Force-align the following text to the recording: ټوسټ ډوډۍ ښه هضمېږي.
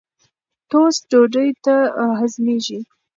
ټوسټ 0.69 1.01
ډوډۍ 1.09 1.49
ښه 1.63 1.75
هضمېږي. 2.19 2.79